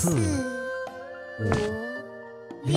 [0.00, 0.14] 四、
[1.40, 1.50] 五、
[2.64, 2.76] 六。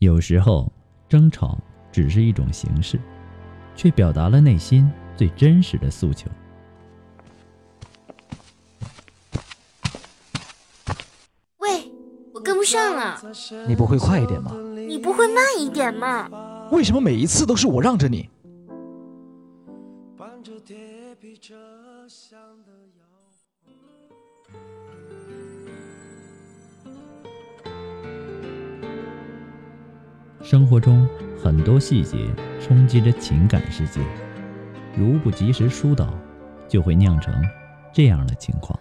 [0.00, 0.72] 有时候，
[1.08, 1.56] 争吵
[1.92, 2.98] 只是一种形式，
[3.76, 6.28] 却表达了内心最真实的诉求。
[12.74, 13.20] 上了，
[13.68, 14.50] 你不会快一点吗？
[14.74, 16.28] 你不会慢一点吗？
[16.72, 18.28] 为什么每一次都是我让着你？
[30.42, 31.08] 生活中
[31.42, 32.28] 很多细节
[32.60, 34.00] 冲击着情感世界，
[34.96, 36.12] 如不及时疏导，
[36.68, 37.32] 就会酿成
[37.92, 38.78] 这样的情况。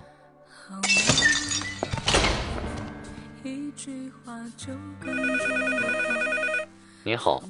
[7.06, 7.44] 你好，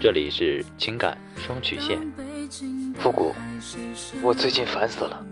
[0.00, 2.00] 这里是情感双曲线。
[2.94, 3.34] 复古，
[4.22, 5.22] 我最近烦死了。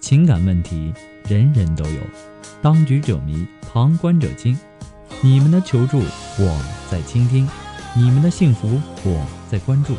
[0.00, 0.92] 情感问题
[1.28, 2.00] 人人都有，
[2.60, 4.58] 当局者迷，旁观者清。
[5.20, 7.46] 你们的求助，我在倾听；
[7.94, 9.94] 你们的幸福，我在关注。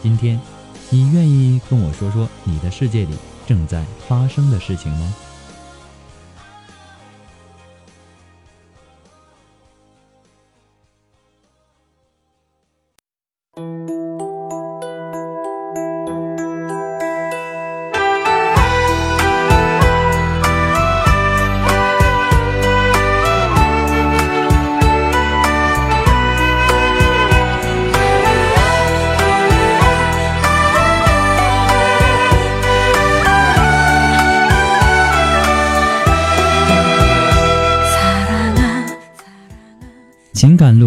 [0.00, 0.40] 今天，
[0.88, 5.12] 你愿意跟我说说你的世界里正在发生的事情吗？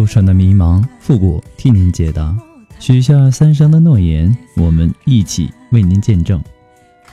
[0.04, 2.36] 路上的迷茫，复古替您解答。
[2.78, 6.44] 许下三生的诺言，我们一起为您见证。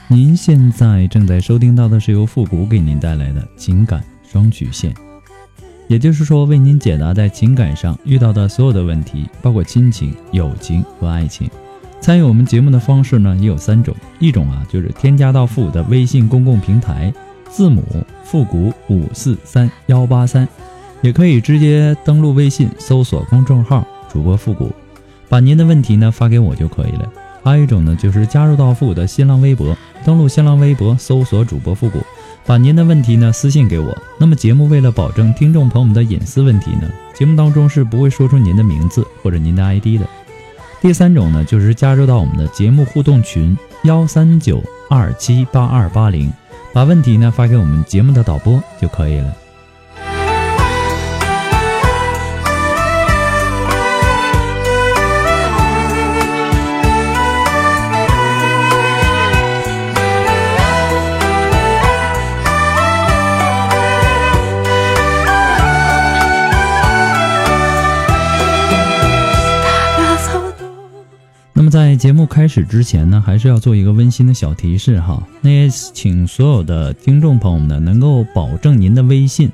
[0.08, 4.94] 您现在正在收听到的是由复古给您带来的情感双曲线，
[5.88, 11.48] 也就是说，为您解答在情感上遇到的所有的问题，包括亲情、友情和爱情。
[11.98, 17.10] 参与我们节目的方式呢，也有三种，一种啊就是添加到复古的微信公共平台，
[17.48, 17.82] 字母
[18.22, 20.46] 复古五四三幺八三。
[21.02, 24.72] 也可以直接登录微信，搜索公众号“主播复古”，
[25.28, 27.12] 把您的问题呢发给我就可以了。
[27.44, 31.98] 还有一种呢，就是加入到复古的新浪微博，登录新浪微博，搜索“主播复古”，
[32.46, 33.98] 把您的问题呢私信给我。
[34.16, 40.06] 那么节目为了保证听众朋友们的隐私问题呢，节目当中是不会说出您的名字或者您的 ID 的。
[40.80, 46.32] 第三种呢，就是加入到我们的节目互动群幺三九二七八二八零，
[46.72, 49.41] 把问题呢发给我们节目的导播就可以了。
[72.02, 75.22] 节目开始之前呢，还是要做一个温馨的小提示哈。
[75.40, 79.48] 那也请所有的听众朋友们呢，能够保证您的微信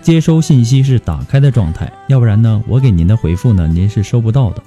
[0.00, 4.60] 接收信息是打开的状态，要不然呢，我给您的回复呢，您是收不到的。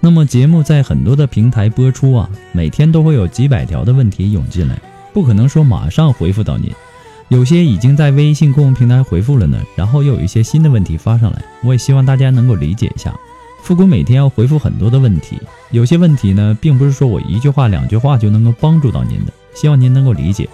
[0.00, 4.76] 那么节目在很多的平台播出啊，每天都会有几百条的问题涌进来，
[5.12, 6.72] 不可能说马上回复到您。
[7.28, 13.14] 有些已经在微信公共平台回复了呢，然后又有一些新的问题发上来，我也希望大家能够理解一下。
[13.62, 15.40] 复古每天要回复很多的问题，
[15.70, 20.48] 有些问题呢，并不是说我一句话、两句话就能够帮助到您的，希望您能够理解。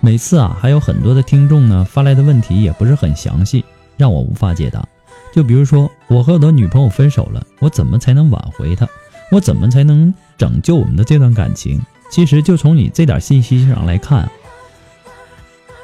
[0.00, 3.64] 每次啊，还有很多的听众呢发来的问题也不是很详细，
[3.96, 4.86] 让我无法解答。
[5.32, 8.86] 就比如说，我和我的女朋友分手了，我怎么才能挽回她？
[9.30, 11.80] 我怎么才能拯救我们的这段感情？
[12.10, 14.30] 其实就从你这点信息上来看，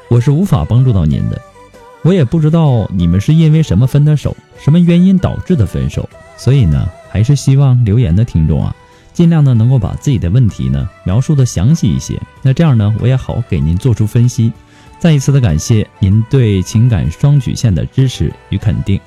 [0.09, 1.41] 我是无法帮助到您的。
[2.03, 6.07] 我也不知道你们是因为什么分的手，什么原因导致的分手。
[6.37, 8.75] 所以呢，还是希望留言的听众啊，
[9.13, 12.19] 尽量呢能够把自己的问题呢描述的详细一些。
[12.41, 14.51] 那这样呢，我也好给您做出分析。
[14.99, 18.99] 再一次的感谢您对情感双曲线的支持与肯定。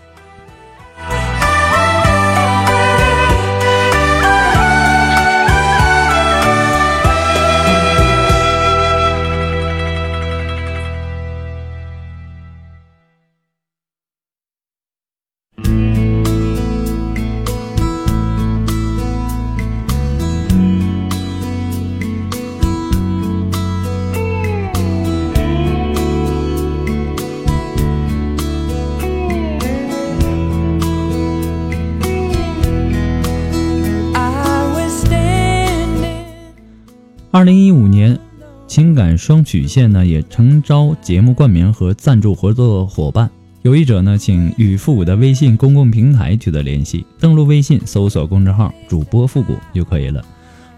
[39.17, 43.31] 双曲线呢也诚招节目冠名和赞助合作伙伴。
[43.63, 50.25] 有意者呢，请与复古的微信公共平台取得联系，登录微信搜索公众号“主播复古”就可以了。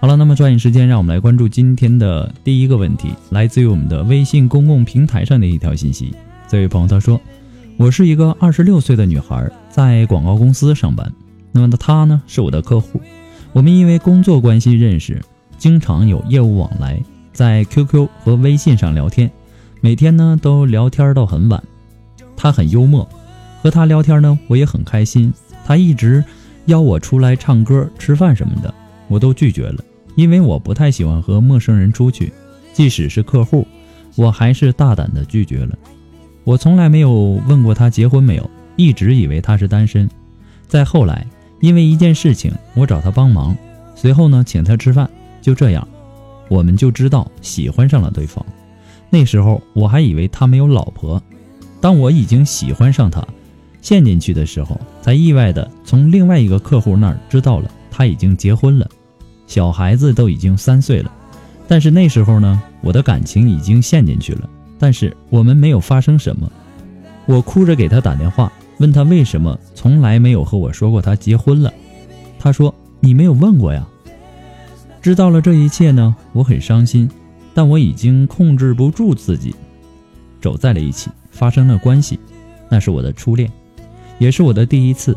[0.00, 6.14] 好了，那么抓紧时间，让我们来关注今天的第一个问题，来自于我们的微信公共平台上的一条信息。
[6.48, 7.20] 这位朋友他说
[7.76, 11.12] ：“我是一个二十六岁的女孩，在广告公司上班。
[11.52, 13.00] 那么她呢是我的客户，
[13.52, 15.20] 我们因为工作关系认识。”
[15.58, 16.98] 经常有业务往来，
[17.32, 19.30] 在 QQ 和微信上聊天，
[19.80, 21.62] 每天呢都聊天到很晚。
[22.36, 23.08] 他很幽默，
[23.62, 25.32] 和他聊天呢我也很开心。
[25.66, 26.24] 他一直
[26.66, 28.72] 邀我出来唱歌、吃饭什么的，
[29.08, 29.84] 我都拒绝了，
[30.16, 32.32] 因为我不太喜欢和陌生人出去，
[32.72, 33.66] 即使是客户，
[34.16, 35.78] 我还是大胆的拒绝了。
[36.44, 37.12] 我从来没有
[37.46, 40.08] 问过他结婚没有，一直以为他是单身。
[40.66, 41.26] 再后来，
[41.60, 43.56] 因为一件事情，我找他帮忙，
[43.94, 45.08] 随后呢请他吃饭。
[45.42, 45.86] 就这样，
[46.50, 48.44] 我们就知道喜欢上了对方。
[49.08, 51.22] 那时候我还以为他没有老婆。
[51.80, 53.26] 当我已经喜欢上他，
[53.80, 58.86] 陷进去的时候，才意外的从另外一个客户那儿知道了他已经结婚了，
[59.46, 61.10] 小孩子都已经三岁了。
[61.66, 66.50] 但是那时候呢，我的感情已经陷进去了，但是我们没有发生什么。
[67.26, 71.72] 我哭着给他打电话，问他为什么从来没有和我说过他结婚了。
[72.38, 73.86] 他说：“你没有问过呀。”
[75.02, 77.10] 知道了这一切呢，我很伤心，
[77.54, 79.54] 但我已经控制不住自己，
[80.40, 82.18] 走在了一起，发生了关系。
[82.68, 83.50] 那是我的初恋，
[84.18, 85.16] 也是我的第一次，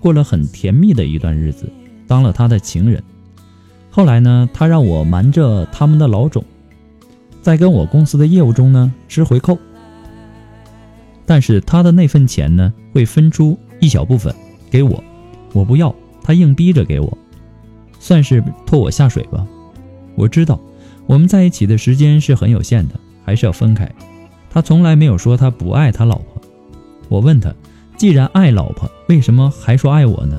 [0.00, 1.70] 过了很甜蜜的一段日子，
[2.08, 3.02] 当了他的情人。
[3.90, 6.44] 后来呢，他让我瞒着他们的老总，
[7.40, 9.56] 在跟我公司的业务中呢吃回扣，
[11.24, 14.34] 但是他的那份钱呢会分出一小部分
[14.68, 15.02] 给我，
[15.52, 17.16] 我不要，他硬逼着给我。
[18.04, 19.46] 算是拖我下水吧。
[20.14, 20.60] 我知道
[21.06, 23.90] 我们在一起的时间是很有限的，还是要分开。
[24.50, 26.42] 他从来没有说他不爱他老婆。
[27.08, 27.50] 我问他，
[27.96, 30.38] 既然爱老婆，为什么还说爱我呢？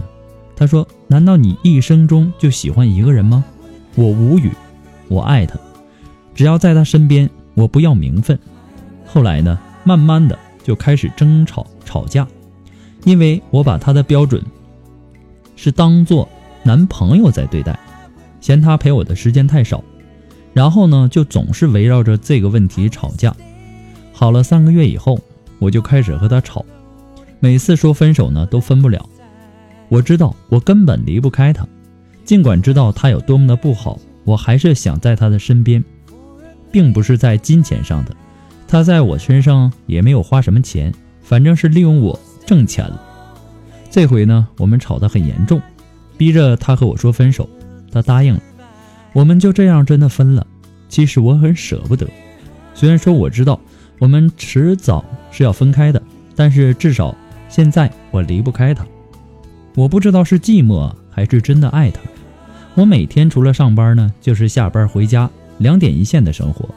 [0.56, 3.44] 他说：难道你一生中就喜欢一个人吗？
[3.96, 4.52] 我无语。
[5.08, 5.58] 我爱他，
[6.36, 8.38] 只要在他身边，我不要名分。
[9.08, 12.28] 后来呢，慢慢的就开始争吵吵架，
[13.06, 14.40] 因为我把他的标准
[15.56, 16.30] 是当做。
[16.66, 17.80] 男朋友在对待，
[18.42, 19.84] 嫌他陪我的时间太少，
[20.52, 23.36] 然后呢，就总是围绕着这个问题吵架。
[24.12, 25.20] 好了三个月以后，
[25.60, 26.66] 我就开始和他吵，
[27.40, 29.08] 每次说分手呢，都分不了。
[29.90, 31.68] 我知道我根本离不开他，
[32.24, 35.84] 尽管知道他有多么的不好，我还是想在他的身边，
[36.72, 38.16] 并不是在金钱上的，
[38.68, 40.92] 他在我身上也没有花什么钱，
[41.22, 43.00] 反正是利用我挣钱了。
[43.92, 45.62] 这回呢，我们吵得很严重。
[46.18, 47.50] 逼着他和我说分手，
[47.92, 48.42] 他答应了，
[49.14, 50.46] 我们就这样真的分了。
[50.88, 52.08] 其实我很舍不得，
[52.74, 53.60] 虽然说我知道
[54.00, 56.02] 我们迟早是要分开的，
[56.36, 57.16] 但是至少
[57.50, 58.86] 现在我离不开他。
[59.76, 62.00] 我不知道是寂寞还是真的爱他。
[62.76, 66.70] 我每天除了上班呢，就是下班回家，两点一线的生活，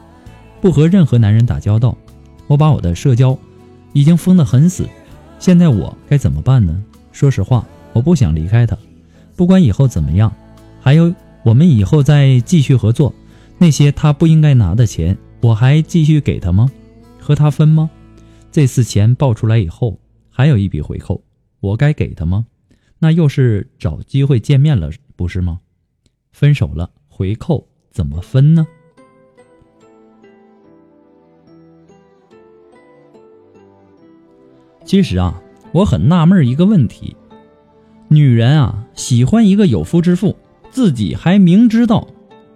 [0.59, 1.97] 不和任何男人打交道。
[2.47, 3.37] 我把我的社交
[3.93, 4.87] 已经封得很死，
[5.39, 6.83] 现在我该怎么办呢？
[7.11, 8.77] 说实话，我不想离开他。
[9.39, 10.35] 不管以后怎么样，
[10.81, 13.15] 还有我们以后再继续合作，
[13.57, 16.69] 那些他不应该拿的钱，我还继续给他吗？
[17.21, 17.89] 和他分吗？
[18.51, 19.97] 这次钱爆出来以后，
[20.29, 21.23] 还有一笔回扣，
[21.61, 22.47] 我该给他吗？
[22.97, 25.61] 那又是找机会见面了，不是吗？
[26.33, 28.67] 分手了，回扣怎么分呢？
[34.83, 35.41] 其实啊，
[35.71, 37.15] 我很纳闷一个问题。
[38.11, 40.35] 女人啊，喜欢一个有夫之妇，
[40.71, 42.07] 自己还明知道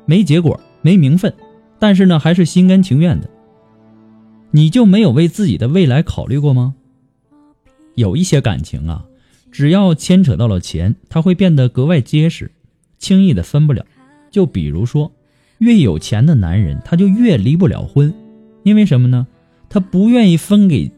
[0.06, 1.32] 没结果、没名分，
[1.78, 3.30] 但是呢，还是心甘情愿的。
[4.50, 6.74] 你就没有为自己的未来考虑过吗？
[7.94, 9.06] 有一些感情啊，
[9.52, 12.52] 只要牵扯到了钱，它会变得格外结实。
[12.98, 13.86] 轻易的分不了。
[14.32, 15.12] 就比如说，
[15.60, 18.12] 越有钱的男人，他就越离不了婚，
[18.64, 19.28] 因为什么呢？
[19.70, 20.92] 他不愿意分给，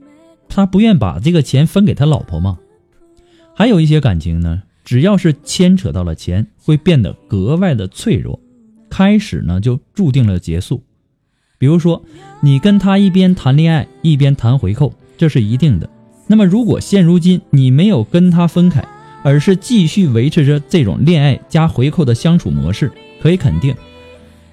[0.47, 2.59] 他不愿把这个钱分给他老婆吗。
[3.57, 8.37] 还有一些感情呢，只要是牵扯到了钱，会变得格外的脆弱，
[8.89, 10.83] 开始呢就注定了结束。
[11.57, 12.03] 比如说，
[12.41, 15.89] 你跟他一边谈恋爱一边谈回扣，这是一定的。
[16.27, 18.85] 那么，如果现如今你没有跟他分开，
[19.23, 23.73] 而是继续维持着这种恋爱加回扣的相处模式，可以肯定，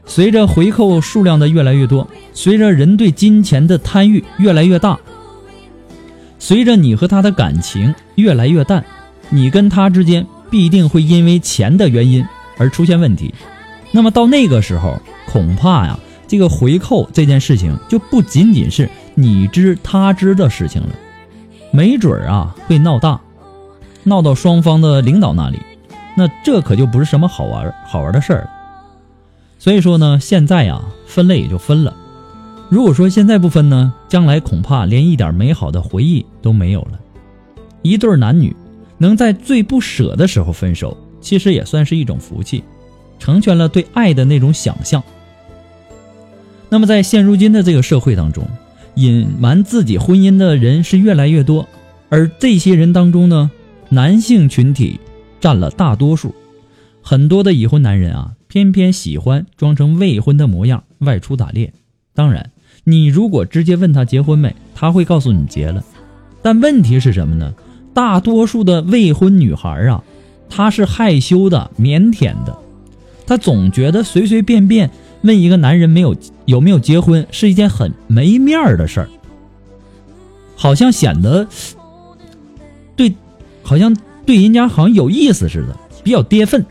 [0.06, 5.00] 随着回扣数量的越来越多，随着人对金钱的贪欲越来越大，
[6.42, 8.84] 随着你和他的感情越来越淡，
[9.30, 12.26] 你跟他之间必定会因为钱的原因
[12.58, 13.32] 而出现问题。
[13.92, 15.96] 那么到那个时候，恐怕呀。
[16.26, 20.88] 这个回扣这件事情就不仅仅是你知他知的事情了，
[21.70, 23.20] 没准儿啊会闹大，
[24.02, 25.60] 闹到双方的领导那里，
[26.16, 28.50] 那这可就不是什么好玩好玩的事儿。
[29.60, 31.94] 所以说呢，现在呀分了也就分了。
[32.72, 36.98] 如果说现在不分呢，将来恐怕连一点美好的回忆都没有了。
[37.82, 38.56] 一对男女
[38.96, 42.64] 能在最不舍的时候分手，其实也算是一种福气，
[43.18, 45.02] 成全了对爱的那种想象。
[46.70, 48.48] 那么，在现如今的这个社会当中，
[48.94, 51.68] 隐瞒自己婚姻的人是越来越多，
[52.08, 53.50] 而这些人当中呢，
[53.90, 54.98] 男性群体
[55.42, 56.34] 占了大多数。
[57.02, 61.74] 很多的已婚男人啊，偏偏喜欢装成未婚的模样外出打猎。
[62.14, 62.50] 当然，
[62.84, 65.84] 你如果直接问他结婚没，他会告诉你结了。
[66.42, 67.54] 但问题是什么呢？
[67.94, 70.02] 大多数的未婚女孩啊，
[70.48, 72.56] 她是害羞的、腼腆的，
[73.26, 74.90] 她总觉得随随便便。
[75.22, 79.08] 问一个男人没有有没有结婚是一件很没面儿的事儿，
[80.56, 81.46] 好像显得
[82.96, 83.14] 对，
[83.62, 83.96] 好像
[84.26, 86.66] 对人家好像有意思似的，比较跌份。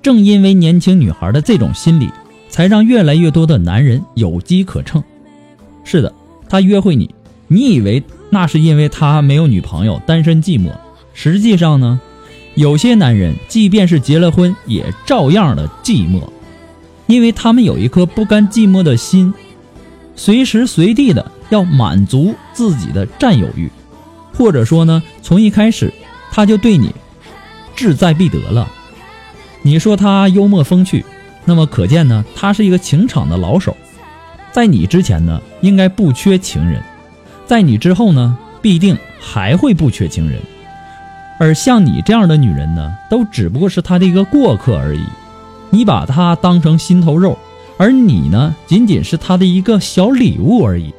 [0.00, 2.08] 正因为年轻女孩的这种心理，
[2.54, 5.02] 才让越来越多的男人有机可乘。
[5.82, 6.14] 是的，
[6.48, 7.12] 他约会你，
[7.48, 10.70] 你以为那是因为他没有女朋友，单身寂寞，
[11.14, 12.00] 实际上呢？
[12.54, 16.22] 有些男人，即便是结了婚，也照样的寂寞，
[17.08, 19.34] 因为他们有一颗不甘寂寞的心，
[20.14, 23.68] 随时随地的要满足自己的占有欲，
[24.32, 25.92] 或者说呢，从一开始
[26.30, 26.94] 他就对你
[27.74, 28.70] 志在必得了。
[29.62, 31.04] 你说他幽默风趣，
[31.44, 33.76] 那么可见呢，他是一个情场的老手，
[34.52, 36.82] 在你之前呢，应该不缺情人，
[37.46, 40.40] 在你之后呢，必定还会不缺情人。
[41.38, 45.04] 而像你这样的女人呢，都只不过是他的一个过客而已。
[45.70, 47.36] 你把他当成心头肉，
[47.76, 50.94] 而你呢，仅仅是他的一个小礼物而已。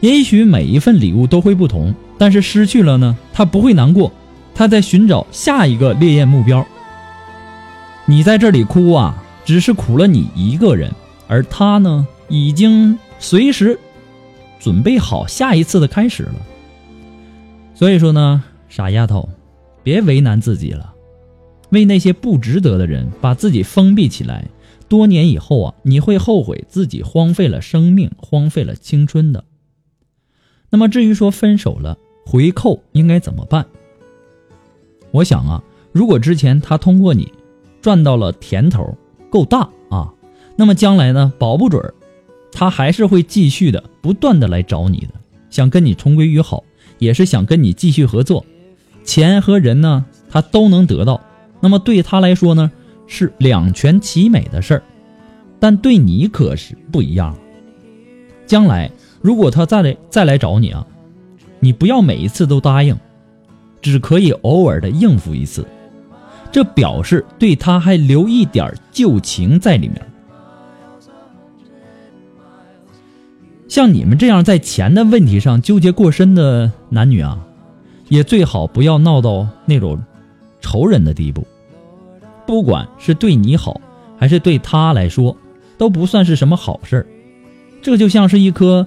[0.00, 4.10] 也许每一份礼物都会不同，但是失去了呢，他不会难过，
[4.54, 6.66] 他在寻找下一个烈焰目标。
[8.06, 9.19] 你在这里哭啊，
[9.50, 10.92] 只是苦了你一个人，
[11.26, 13.76] 而他呢，已经随时
[14.60, 16.34] 准备好下一次的开始了。
[17.74, 19.28] 所以说呢，傻丫头。
[19.82, 20.94] 别为难自己了，
[21.70, 24.46] 为那些不值得的人把自己封闭起来，
[24.88, 29.42] 多年以后啊，你会后悔自己荒废了生命，荒废了青春的。
[30.70, 33.66] 那么至于说分手了回扣应该怎么办？
[35.10, 37.32] 我想啊，如果之前他通过你
[37.82, 38.96] 赚到了甜头
[39.30, 40.12] 够大啊，
[40.56, 41.82] 那么将来呢，保不准
[42.52, 45.14] 他还是会继续的不断的来找你的，
[45.48, 46.64] 想跟你重归于好，
[46.98, 48.44] 也是想跟你继续合作。
[49.04, 51.20] 钱和人呢，他都能得到，
[51.60, 52.70] 那么对他来说呢，
[53.06, 54.82] 是两全其美的事儿，
[55.58, 57.36] 但对你可是不一样。
[58.46, 58.90] 将来
[59.22, 60.86] 如果他再来再来找你啊，
[61.60, 62.96] 你不要每一次都答应，
[63.80, 65.64] 只可以偶尔的应付一次，
[66.52, 70.00] 这表示对他还留一点旧情在里面。
[73.68, 77.38] 像你们这样在钱的问题上纠结过深的男女啊。
[78.08, 79.96] 也最好不要闹到那种
[80.60, 81.46] 仇人的地步，
[82.44, 83.80] 不管是对你好，
[84.18, 85.36] 还是对他来说，
[85.78, 87.06] 都不算是什么好事儿。
[87.80, 88.84] 这就像是一颗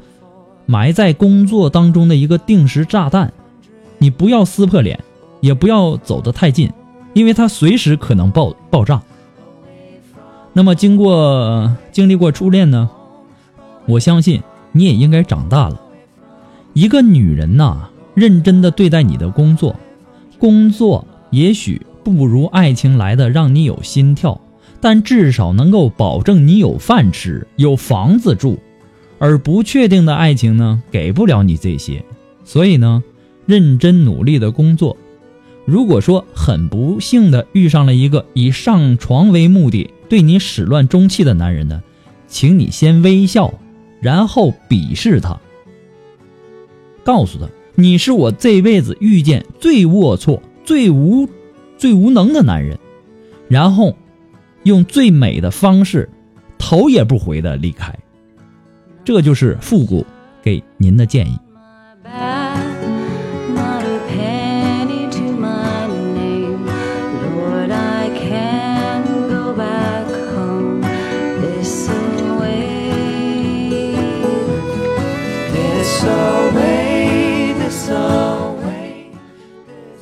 [0.65, 3.31] 埋在工作当中的一个定时炸弹，
[3.97, 5.01] 你不要撕破脸，
[5.39, 6.69] 也不要走得太近，
[7.13, 9.01] 因为它随时可能爆爆炸。
[10.53, 12.89] 那么，经过经历过初恋呢，
[13.87, 14.41] 我相信
[14.71, 15.81] 你也应该长大了。
[16.73, 17.89] 一个女人呐。
[18.15, 19.75] 认真的对待你的工作，
[20.37, 24.39] 工作也许不如爱情来的让你有心跳，
[24.79, 28.59] 但至少能够保证你有饭吃、有房子住。
[29.17, 32.05] 而不确定的爱情呢，给不了你这些。
[32.43, 33.03] 所以呢，
[33.47, 34.95] 认真努力的工作，
[35.65, 41.81] 如果说很不幸的遇上了一个以上床为目的对你始乱终弃的男人呢，
[42.27, 43.53] 请你先微笑，
[44.01, 45.39] 然后鄙视他，
[47.03, 51.27] 告诉他你是我这辈子遇见最龌龊、最无、
[51.77, 52.77] 最无能的男人，
[53.47, 53.95] 然后
[54.63, 56.09] 用最美的方式
[56.57, 57.97] 头也不回的离开。
[59.05, 60.05] 这就是复古
[60.43, 61.37] 给您的建议。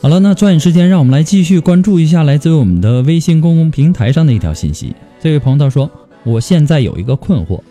[0.02, 4.96] 好了，那抓紧时间，让我们来继续关注一下来自于我们的微信公共平台上的一条信息。
[5.22, 5.92] 这位朋友他说
[6.26, 7.62] ：“我现在有一个困惑，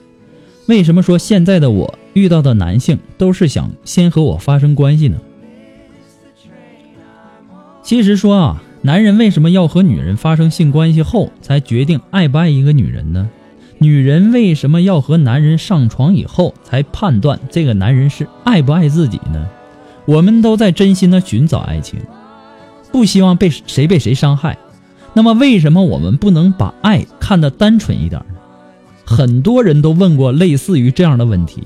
[0.67, 5.19] 为什么说现在的我遇到的男性都是想先和我发生关系呢？
[7.83, 13.29] 其实说啊，男人为什么要和女人发生性关系后才决定爱不爱一个女人呢？
[13.79, 19.49] 女人为什么要和男人上床以后才判断这个男人是爱不爱自己呢？
[20.05, 21.99] 我们都在真心的寻找爱情。”
[22.93, 24.59] 不希望被谁被谁伤害，
[25.15, 28.35] 那么为什么我们不能把爱看得单纯一点呢？
[29.05, 31.65] 很多人都问过类似于这样的问题，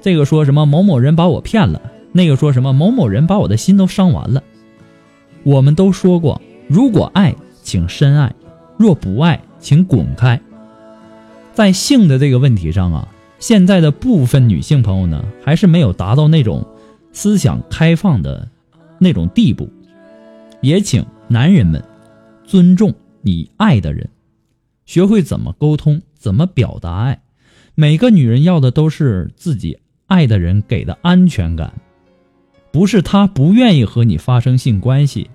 [0.00, 1.80] 这个说什么某某人把我骗了，
[2.12, 4.42] 那个说什么某某人把我的心都伤完了。
[5.42, 8.30] 我们都说过，如果爱，请深爱；
[8.76, 10.40] 若不爱，请滚开。
[11.52, 16.64] 在性的这个问题上啊，现在的部分女性朋友呢，还是没有达到那种
[17.12, 18.48] 思想开放的
[18.98, 19.68] 那种地步。
[20.60, 21.82] 也请男人们
[22.44, 24.08] 尊重你爱的人，
[24.84, 27.22] 学会怎么沟通，怎么表达爱。
[27.74, 31.72] 每个女人要的都是自己爱的人给的安全感，
[32.72, 35.30] 不是他不愿意和你发生性关系。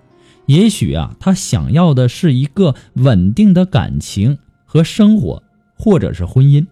[0.45, 5.41] 也许啊，他想要的是一个稳定的感情和生活，
[5.75, 6.67] 或者是婚姻。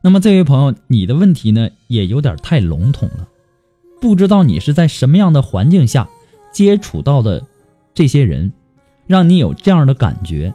[0.00, 3.28] 那么这位朋友，你的问题呢，也有点太笼统了，
[4.00, 6.08] 不知道你是在什么样的环境下。
[6.56, 7.44] 接触到的
[7.92, 8.50] 这些人，
[9.06, 10.54] 让你有这样的感觉。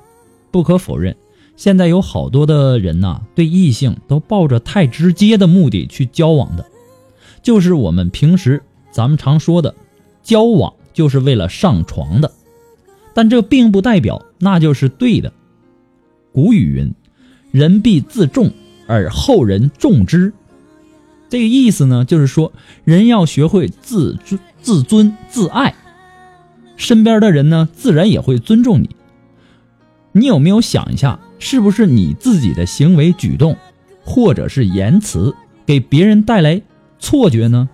[0.50, 1.16] 不可否认，
[1.56, 6.66] 现在有好多的人呐，对异性都抱着太直接的目的去交往的，
[7.44, 9.76] 就是我们平时咱们常说的，
[10.24, 12.32] 交往就是为了上床的。
[13.14, 15.32] 但这并不代表那就是对的。
[16.34, 16.92] 古语云
[17.54, 18.52] ：“人必自重
[18.88, 20.34] 而后人重之。”
[21.30, 22.52] 这个意思呢，就是说
[22.86, 25.76] 人要学会自尊、自尊、自爱。
[26.82, 28.89] 身边的人呢，自然也会尊重你。
[30.13, 33.56] 你有没有想一下，是不是你自己的行为举动，
[34.04, 36.60] 或者是言辞，给别人带来
[36.98, 37.70] 错觉呢？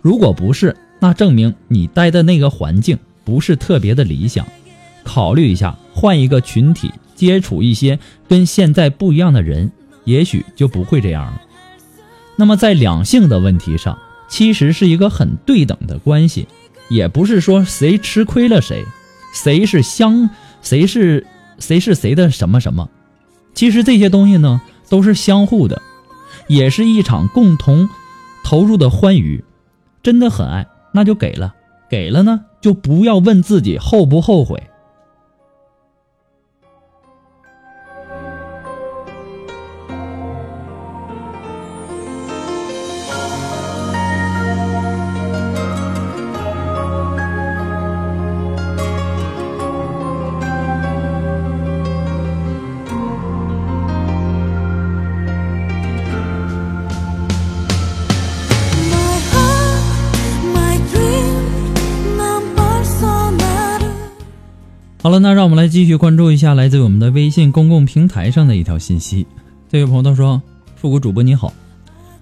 [0.00, 4.46] 如果不是，那证明你待的那个环境不是特别的理想。
[5.04, 9.70] 考虑一下，换一个群体，接触一些跟现在不一样的人，
[10.04, 11.42] 也许就不会这样了。
[12.36, 16.48] 那么在两性的问题上，其实是一个很对等的关系。
[16.88, 18.84] 也不是说谁吃亏了谁，
[19.32, 20.30] 谁是相，
[20.62, 21.26] 谁是
[21.58, 22.88] 谁是谁的什么什么，
[23.54, 25.80] 其实这些东西呢都是相互的，
[26.46, 27.88] 也是一场共同
[28.44, 29.44] 投入的欢愉。
[30.02, 31.54] 真的很爱，那就给了，
[31.88, 34.62] 给了呢就不要问自己后不后悔。
[65.74, 69.26] 继续关注一下来自我们的微信公共平台上的一条信息。
[69.68, 70.40] 这位朋友他说
[70.76, 71.52] ：“复古主播你好，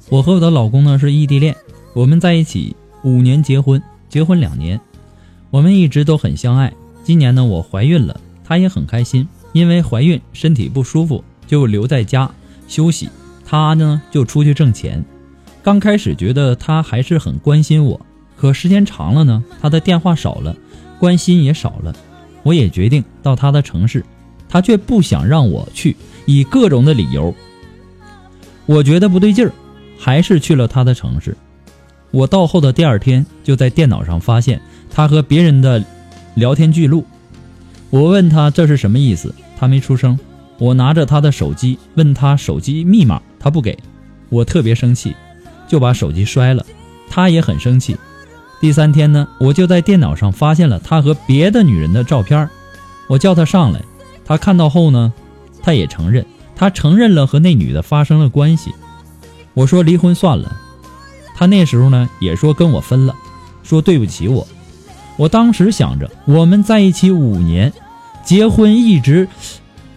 [0.09, 1.55] 我和我的老公呢是异地恋，
[1.93, 4.81] 我们在一起五年结婚，结婚两年，
[5.51, 6.73] 我们一直都很相爱。
[7.05, 12.31] 今年呢我怀孕了，他也很开心，因为怀孕身体不舒服就留在家
[12.67, 13.11] 休息，
[13.45, 15.05] 他呢就出去挣钱。
[15.63, 18.01] 刚开始觉得他还是很关心我，
[18.35, 20.57] 可时间长了呢，他的电话少了，
[20.99, 21.95] 关心也少了。”
[22.43, 24.05] 我也决定到他的城市，
[24.49, 27.35] 他却不想让我去，以各种的理由。
[28.67, 29.53] 我觉得不对劲儿，
[29.99, 31.37] 还是去了他的城市。
[32.11, 35.85] 我到后的第二天，就在电脑上发现他和别人的
[36.35, 37.05] 聊天记录。
[37.91, 40.19] 我问他这是什么意思，他没出声。
[40.59, 43.77] 我拿着他的手机问他手机密码，他不给。
[44.29, 45.15] 我特别生气，
[45.67, 46.65] 就把手机摔了。
[47.11, 47.97] 他也很生气。
[48.63, 52.49] 第三天呢，我就在电脑上发现了他和别的女人的照片
[53.09, 53.83] 我叫他上来，
[54.25, 55.13] 他看到后呢，
[55.61, 58.73] 他也承认，他承认了和那女的发生了关系。
[59.53, 60.57] 我说离婚算了，
[61.35, 63.13] 他那时候呢也说跟我分了，
[63.65, 64.47] 说对不起我。
[65.17, 67.73] 我当时想着，我们在一起五年，
[68.25, 69.27] 结婚一直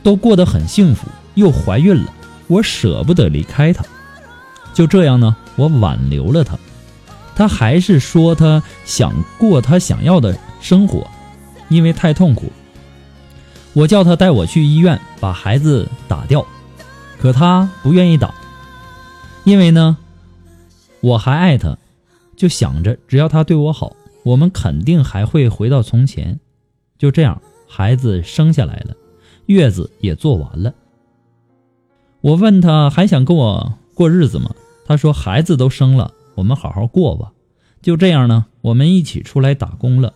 [0.01, 2.11] 都过得很幸福，又怀孕了，
[2.47, 3.85] 我舍不得离开他。
[4.73, 6.57] 就这样呢，我挽留了他。
[7.35, 11.05] 他还是说他想过他想要的生活，
[11.69, 12.51] 因为太痛苦。
[13.73, 16.45] 我叫他带我去医院把孩子打掉，
[17.19, 18.33] 可他不愿意打，
[19.43, 19.97] 因为呢，
[21.01, 21.77] 我还爱他，
[22.37, 23.93] 就想着只要他对我好，
[24.23, 26.39] 我们肯定还会回到从前。
[26.97, 28.95] 就这样，孩子生下来了，
[29.47, 30.73] 月子也做完了。
[32.21, 34.51] 我问他还想跟我过日子吗？
[34.85, 36.13] 他说孩子都生了。
[36.35, 37.31] 我们好好过吧，
[37.81, 38.45] 就这样呢。
[38.61, 40.13] 我们一起出来打工了，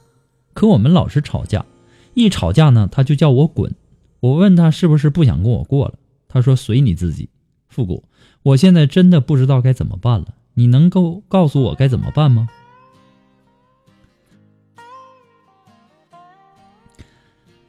[0.53, 1.65] 可我们老是吵架，
[2.13, 3.75] 一吵架呢，他就叫我滚。
[4.19, 5.95] 我问他是不是不想跟我过了，
[6.27, 7.29] 他说随你自己。
[7.69, 8.03] 复古，
[8.43, 12.49] 我现在真的不知道该怎么办了，你能够告诉我该怎么办吗？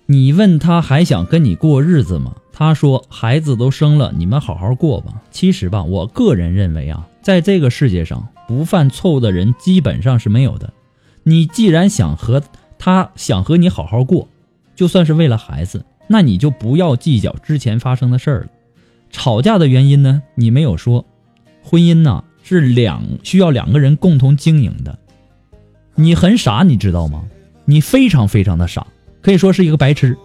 [0.06, 2.34] 你问他还想跟你过日子吗？
[2.52, 5.22] 他说孩子都生了，你们好好过吧。
[5.30, 8.26] 其实吧，我个人认为啊，在这个世界上。
[8.50, 10.72] 不犯错误的人基本上是没有的。
[11.22, 12.42] 你既然想和
[12.80, 14.26] 他想和你好好过，
[14.74, 18.46] 就算是为了孩子，那你就不要计较之前发生的事儿了。
[19.08, 20.24] 吵架的原因呢？
[20.34, 21.06] 你没有说。
[21.62, 24.98] 婚姻呢是两需要两个人共同经营的。
[25.94, 27.26] 你很傻，你知道吗？
[27.66, 28.84] 你非常非常的傻，
[29.22, 30.18] 可以说是一个白痴。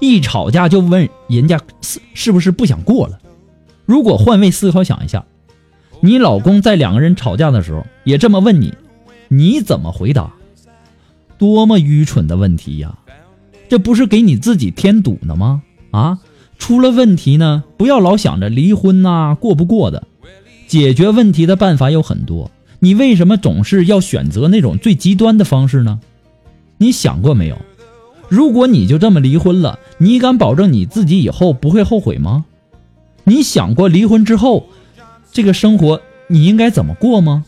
[0.00, 3.20] 一吵架就问人家是是不是不想过了？
[3.86, 5.24] 如果换位思考想一下。
[6.02, 8.72] 你老公在两个人吵架的时候也这么问你，
[9.28, 10.32] 你怎么回答？
[11.36, 12.98] 多么愚蠢的问题呀！
[13.68, 15.62] 这不是给你自己添堵呢吗？
[15.90, 16.18] 啊，
[16.58, 20.06] 出了问题呢，不要老想着离婚呐，过不过的。
[20.66, 26.00] 解决问题的办法有很多，你为什么总是要选择那种最极端的方式呢？
[26.78, 27.58] 你想过没有？
[28.28, 32.44] 如果你就这么离婚了，你敢保证你自己以后不会后悔吗？
[33.24, 34.66] 你想过离婚之后？
[35.32, 37.44] 这个生活你应该怎么过吗？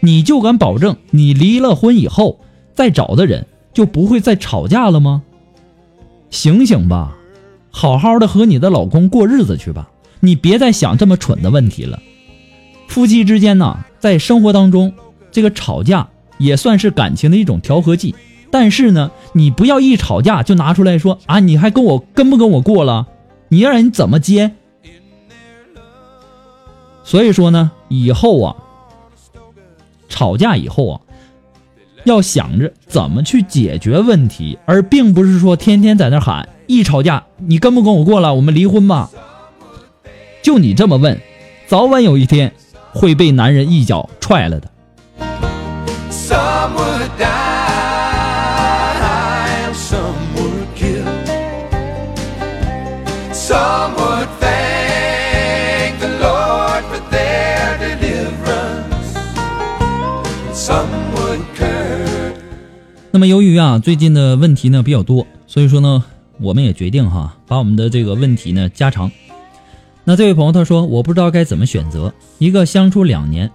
[0.00, 2.40] 你就敢保证你离了婚以后
[2.74, 5.22] 再找的人就不会再吵架了吗？
[6.30, 7.16] 醒醒吧，
[7.70, 12.00] 好好的和你的老公过日子去吧，你别再想这么蠢的问题了。
[12.88, 14.92] 夫妻之间呢，在生活当中，
[15.30, 18.14] 这个吵架也算是感情的一种调和剂。
[18.50, 23.08] 但是呢，你不要一吵架就拿出来说啊，你还跟我跟不跟我过了？
[23.48, 24.52] 你让人怎么接？
[27.04, 28.56] 所以说呢，以后啊，
[30.08, 31.00] 吵架以后啊，
[32.04, 36.48] 要想着怎么去解决问题，而并不是说天天在那喊。
[36.66, 38.34] 一吵架，你跟不跟我过了？
[38.34, 39.10] 我们离婚吧。
[40.42, 41.20] 就你这么问，
[41.66, 42.54] 早晚有一天
[42.92, 44.70] 会被男人一脚踹了的。
[63.14, 66.04] 那么由于啊最近的问题呢比较多，所以说呢
[66.40, 69.08] 我们也决定哈把我们的这个问题呢加长。
[70.02, 73.48] 那这位朋友他说我不知道该怎么选择一个相处两年，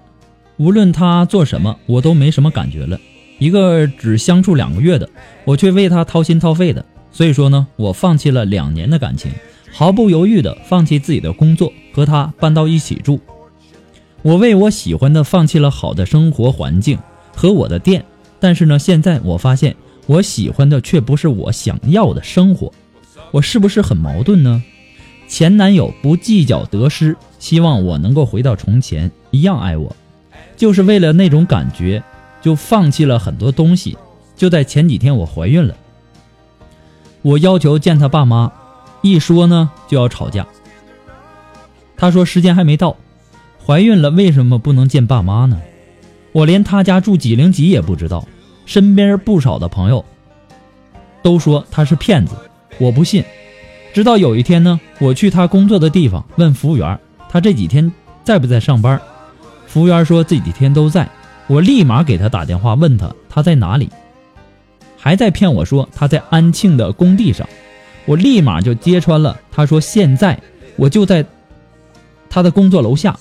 [0.56, 2.98] 无论他做什么我都没什么感觉了；
[3.38, 5.10] 一个只相处两个月的，
[5.44, 6.86] 我却为他掏心掏肺的。
[7.12, 9.30] 所以说呢我放弃了两年的感情，
[9.74, 13.20] 毫不犹豫的放弃自己的工作和他搬到一起住。
[14.22, 16.98] 我为我喜欢的放弃了好的生活环境
[17.36, 18.06] 和我的店。
[18.40, 19.76] 但是呢，现在我发现
[20.06, 22.72] 我喜欢的却不是我想要的生活，
[23.32, 24.64] 我是不是很矛盾呢？
[25.28, 29.96] 前男友不计较得失，希望我能够回到从前一样爱我，
[30.58, 32.02] 就是为了那种感觉，
[32.42, 33.96] 就放弃了很多东西。
[34.36, 35.76] 就在前几天，我怀孕了，
[37.22, 38.52] 我要求见他爸妈，
[39.02, 40.48] 一说呢就要吵架。
[41.98, 42.96] 他说时间还没到，
[43.64, 45.60] 怀孕了为什么不能见爸妈呢？
[46.32, 48.28] 我连他家住几零几也不知道，
[48.66, 50.04] 身边不少的朋友
[51.22, 52.36] 都说他是骗子，
[52.78, 53.24] 我不信。
[53.94, 57.92] 直到有一天呢，我去他工作的地方问服务员，他这几天
[58.24, 59.02] 在不在上班？
[59.66, 61.10] 服务员说这几天都在。
[61.48, 63.90] 我立马给他打电话问他他在哪里，
[64.96, 67.50] 还在骗我说他在安庆的工地上。
[68.06, 70.40] 我立马就揭穿了，他说现在
[70.76, 71.26] 我就在
[72.30, 73.18] 他的工作楼下。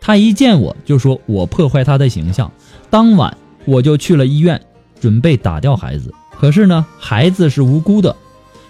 [0.00, 2.50] 他一见我就说我破坏他的形象，
[2.90, 4.60] 当晚我就去了医院，
[5.00, 6.12] 准备打掉孩子。
[6.38, 8.14] 可是呢，孩子是无辜的。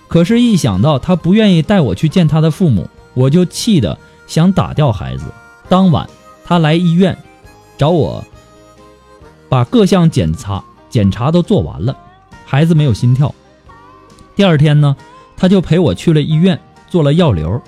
[0.09, 5.25] 可是，一想到他不愿意带我去见他的父母，我就气得想打掉孩子。
[5.69, 6.09] 当晚，
[6.47, 7.17] 他来医院
[7.77, 8.25] 找我，
[9.51, 11.95] 把各项检查检查都做完了，
[12.47, 13.35] 孩子没有心跳。
[14.35, 14.97] 第二天呢，
[15.37, 17.61] 他就陪我去了医院做了药流。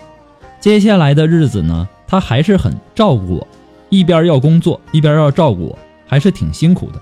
[0.61, 3.46] 接下来的日子呢，他还是很照顾我，
[3.88, 7.01] 一边要工作，一边要照顾我，还是挺辛苦的。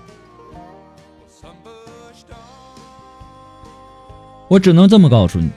[4.47, 5.49] 我只能这么告诉你：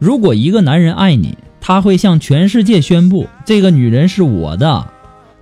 [0.00, 4.88] 如果一个男人爱你，他会向全世界宣布这个女人是我的。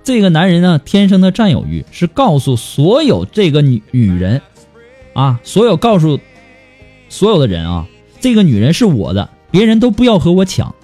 [0.03, 4.43] 这个男人呢，天生的占有欲是告诉所有这个女女人，
[5.13, 6.19] 啊，所有告诉
[7.09, 7.87] 所有的人啊，
[8.19, 10.75] 这个女人是我的，别人都不要和我抢。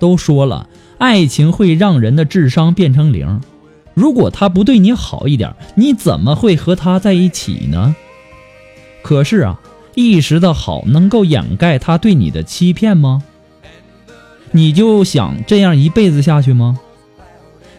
[0.00, 0.68] 都说了，
[1.02, 3.40] 爱情会让人的智商变成零。
[3.92, 7.96] 如果他不对你好一点，你怎么会和他在一起呢？
[9.02, 9.60] 可是啊。
[9.94, 13.22] 一时的好能够掩盖他对你的欺骗吗？
[14.52, 16.78] 你就想这样一辈子下去吗？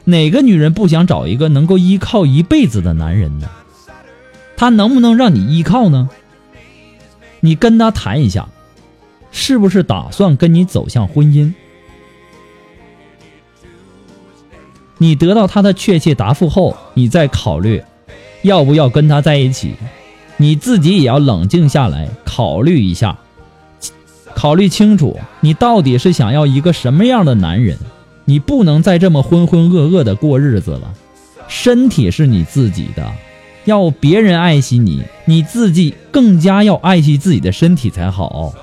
[0.03, 3.49] 哪个女人不想找一个能够依靠一辈子的男人呢？
[4.55, 6.09] 他能不能让你依靠呢？
[7.39, 8.47] 你跟他谈一下，
[9.31, 11.51] 是不是打算跟你走向婚姻？
[15.03, 17.83] 你得到他的确切答复后，你再考虑
[18.41, 19.75] 要不要跟他在一起。
[20.37, 23.17] 你自己也要冷静下来，考虑一下，
[24.33, 27.77] 考虑清楚，你到底是想要一个什么样的男人？
[28.23, 30.93] 你不能再这么浑浑噩噩的过日子了。
[31.49, 33.11] 身体是你自己的，
[33.65, 38.53] 要别人爱惜你，你自己更加要爱惜自己的身体才好。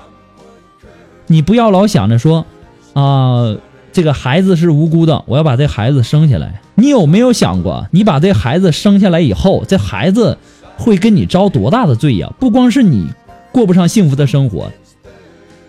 [1.27, 2.47] 你不要老想着说，
[2.93, 3.55] 啊，
[3.91, 6.61] 这个孩子是无辜的，我要把这孩子生下来。
[6.75, 10.37] 你有没有想过，你把这孩子生下来以后，这孩子？
[10.77, 12.33] 会跟你遭多大的罪呀？
[12.39, 13.07] 不光是你
[13.51, 14.71] 过不上幸福的生活，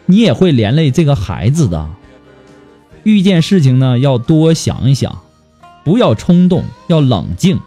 [0.06, 1.86] 你也会连累这个孩子的。
[3.02, 5.18] 遇见事情呢，要多想一想，
[5.84, 7.60] 不要冲动，要冷静。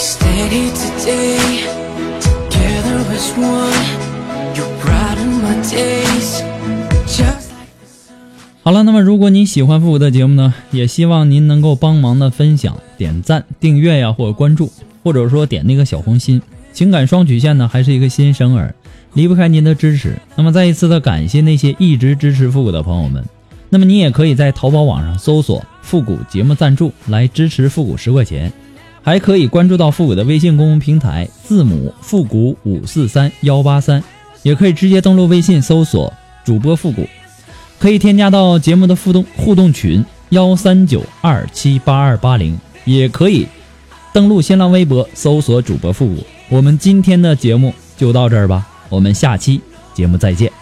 [0.00, 1.36] Stand here today
[2.20, 3.84] Together as one
[4.56, 6.42] You brighten my days
[8.62, 14.70] 好了，那么如果你喜欢复古的节目呢，也希望您能够帮忙的分享、点赞、订阅呀，或者关注，
[15.02, 16.40] 或者说点那个小红心。
[16.72, 18.74] 情感双曲线呢，还是一个新生儿，
[19.14, 20.16] 离不开您的支持。
[20.36, 23.24] 那么再一次的感谢那些一直支持复古的朋友们。
[23.70, 28.52] 那么你也可以在淘宝网上搜索“复古节目赞助”来支持复古十块钱。
[29.02, 34.02] 还可以关注到复古的微信公众平台，字母复古五四三幺八三，
[34.42, 36.12] 也可以直接登录微信搜索
[36.44, 37.06] 主播复古，
[37.78, 43.46] 可以添加到节目的互动互动群幺三九二七八二八零，也可以
[44.12, 46.26] 登录新浪微博搜索主播复古。
[46.48, 49.60] 我们今天的节目就到这儿吧，我们下期
[49.94, 50.59] 节目再见。